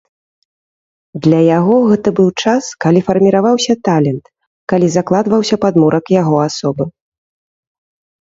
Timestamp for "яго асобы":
6.21-6.83